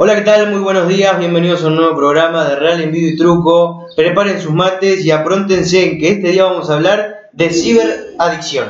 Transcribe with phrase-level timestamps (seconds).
[0.00, 0.52] Hola, ¿qué tal?
[0.52, 3.86] Muy buenos días, bienvenidos a un nuevo programa de Real Envío y Truco.
[3.96, 8.68] Preparen sus mates y apróntense en que este día vamos a hablar de ciberadicción.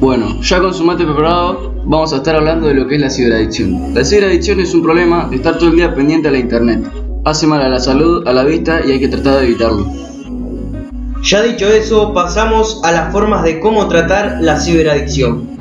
[0.00, 3.10] Bueno, ya con su mate preparado, vamos a estar hablando de lo que es la
[3.10, 3.92] ciberadicción.
[3.92, 6.82] La ciberadicción es un problema de estar todo el día pendiente a la internet.
[7.26, 9.86] Hace mal a la salud, a la vista y hay que tratar de evitarlo.
[11.20, 15.54] Ya dicho eso, pasamos a las formas de cómo tratar la ciberadicción.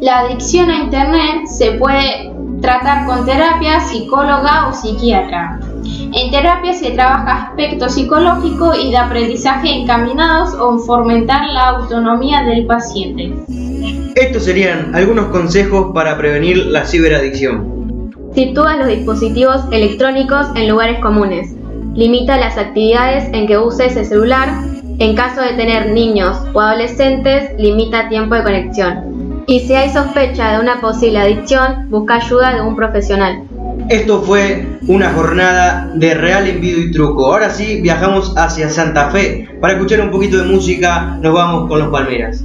[0.00, 2.37] La adicción a Internet se puede
[2.68, 5.58] tratar con terapia, psicóloga o psiquiatra.
[6.12, 12.66] En terapia se trabaja aspectos psicológicos y de aprendizaje encaminados a fomentar la autonomía del
[12.66, 13.32] paciente.
[14.16, 18.10] Estos serían algunos consejos para prevenir la ciberadicción.
[18.34, 21.54] Sitúa los dispositivos electrónicos en lugares comunes.
[21.94, 24.46] Limita las actividades en que uses el celular.
[24.98, 29.27] En caso de tener niños o adolescentes, limita tiempo de conexión.
[29.48, 33.44] Y si hay sospecha de una posible adicción, busca ayuda de un profesional.
[33.88, 37.32] Esto fue una jornada de real envío y truco.
[37.32, 39.48] Ahora sí, viajamos hacia Santa Fe.
[39.58, 42.44] Para escuchar un poquito de música, nos vamos con los Palmeras.